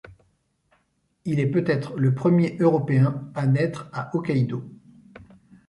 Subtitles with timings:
[1.25, 4.63] Il est peut-être le premier européen à naître à Hokkaido.